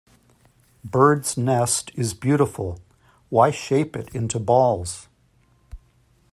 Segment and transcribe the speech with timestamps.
[0.83, 2.73] Bird's nest is beautiful--
[3.29, 5.07] why shape it into balls?